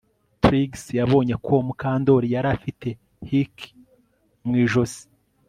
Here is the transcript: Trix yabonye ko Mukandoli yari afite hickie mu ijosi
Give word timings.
Trix 0.41 0.71
yabonye 0.99 1.35
ko 1.45 1.53
Mukandoli 1.67 2.27
yari 2.35 2.49
afite 2.55 2.87
hickie 3.29 3.75
mu 4.45 4.53
ijosi 4.63 5.03